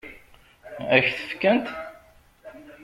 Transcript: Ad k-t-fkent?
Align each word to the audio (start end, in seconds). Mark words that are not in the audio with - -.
Ad 0.95 1.01
k-t-fkent? 1.03 1.67